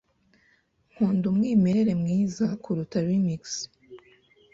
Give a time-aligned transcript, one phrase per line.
[0.91, 3.43] Nkunda umwimerere mwiza kuruta remix.